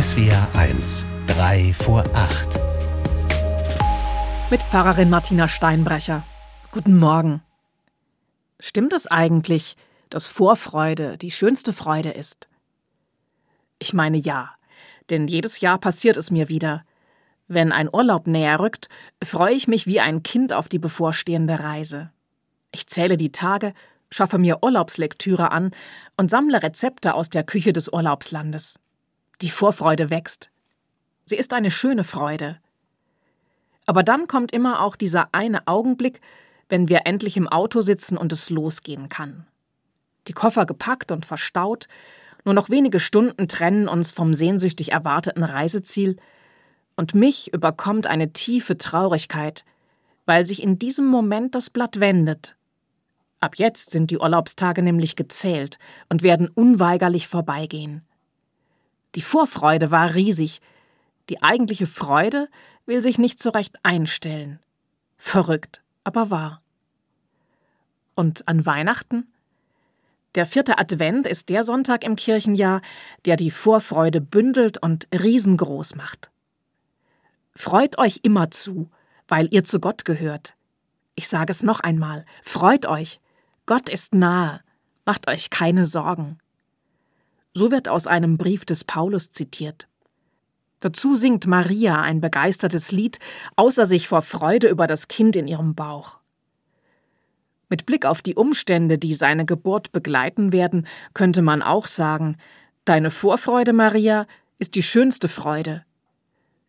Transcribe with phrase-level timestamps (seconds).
[0.00, 2.60] SWR 1, 3 vor 8.
[4.48, 6.22] Mit Pfarrerin Martina Steinbrecher.
[6.70, 7.42] Guten Morgen.
[8.60, 9.74] Stimmt es eigentlich,
[10.08, 12.48] dass Vorfreude die schönste Freude ist?
[13.80, 14.52] Ich meine ja,
[15.10, 16.84] denn jedes Jahr passiert es mir wieder.
[17.48, 18.88] Wenn ein Urlaub näher rückt,
[19.20, 22.12] freue ich mich wie ein Kind auf die bevorstehende Reise.
[22.70, 23.74] Ich zähle die Tage,
[24.12, 25.72] schaffe mir Urlaubslektüre an
[26.16, 28.78] und sammle Rezepte aus der Küche des Urlaubslandes.
[29.40, 30.50] Die Vorfreude wächst.
[31.24, 32.58] Sie ist eine schöne Freude.
[33.86, 36.20] Aber dann kommt immer auch dieser eine Augenblick,
[36.68, 39.46] wenn wir endlich im Auto sitzen und es losgehen kann.
[40.26, 41.86] Die Koffer gepackt und verstaut,
[42.44, 46.16] nur noch wenige Stunden trennen uns vom sehnsüchtig erwarteten Reiseziel,
[46.96, 49.64] und mich überkommt eine tiefe Traurigkeit,
[50.26, 52.56] weil sich in diesem Moment das Blatt wendet.
[53.38, 55.78] Ab jetzt sind die Urlaubstage nämlich gezählt
[56.08, 58.02] und werden unweigerlich vorbeigehen.
[59.14, 60.60] Die Vorfreude war riesig,
[61.28, 62.48] die eigentliche Freude
[62.86, 64.60] will sich nicht so recht einstellen.
[65.16, 66.62] Verrückt, aber wahr.
[68.14, 69.32] Und an Weihnachten?
[70.34, 72.80] Der vierte Advent ist der Sonntag im Kirchenjahr,
[73.24, 76.30] der die Vorfreude bündelt und riesengroß macht.
[77.54, 78.90] Freut euch immer zu,
[79.26, 80.54] weil ihr zu Gott gehört.
[81.14, 83.20] Ich sage es noch einmal, freut euch.
[83.66, 84.60] Gott ist nahe.
[85.04, 86.38] Macht euch keine Sorgen.
[87.58, 89.88] So wird aus einem Brief des Paulus zitiert.
[90.78, 93.18] Dazu singt Maria ein begeistertes Lied,
[93.56, 96.18] außer sich vor Freude über das Kind in ihrem Bauch.
[97.68, 102.36] Mit Blick auf die Umstände, die seine Geburt begleiten werden, könnte man auch sagen,
[102.84, 104.28] Deine Vorfreude, Maria,
[104.60, 105.84] ist die schönste Freude.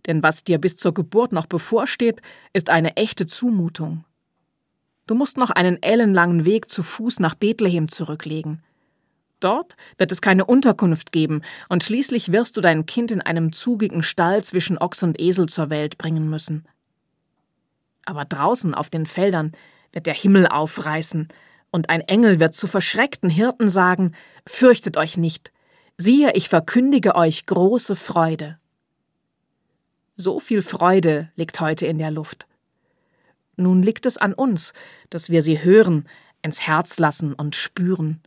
[0.07, 4.05] Denn was dir bis zur Geburt noch bevorsteht, ist eine echte Zumutung.
[5.05, 8.63] Du musst noch einen ellenlangen Weg zu Fuß nach Bethlehem zurücklegen.
[9.39, 14.03] Dort wird es keine Unterkunft geben, und schließlich wirst du dein Kind in einem zugigen
[14.03, 16.67] Stall zwischen Ochs und Esel zur Welt bringen müssen.
[18.05, 19.53] Aber draußen auf den Feldern
[19.93, 21.29] wird der Himmel aufreißen,
[21.71, 24.15] und ein Engel wird zu verschreckten Hirten sagen
[24.47, 25.51] Fürchtet euch nicht,
[25.97, 28.57] siehe, ich verkündige euch große Freude.
[30.15, 32.47] So viel Freude liegt heute in der Luft.
[33.55, 34.73] Nun liegt es an uns,
[35.09, 36.07] dass wir sie hören,
[36.41, 38.21] ins Herz lassen und spüren.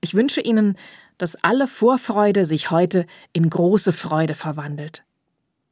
[0.00, 0.76] Ich wünsche Ihnen,
[1.18, 5.04] dass alle Vorfreude sich heute in große Freude verwandelt.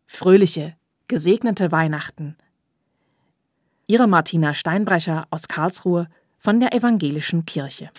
[0.06, 0.76] Fröhliche,
[1.08, 2.36] gesegnete Weihnachten.
[3.86, 7.90] Ihre Martina Steinbrecher aus Karlsruhe von der Evangelischen Kirche.